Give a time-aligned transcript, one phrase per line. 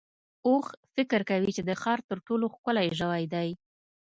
[0.47, 3.49] اوښ فکر کوي چې د ښار تر ټولو ښکلی ژوی دی.